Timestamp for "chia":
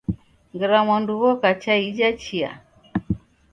2.21-2.51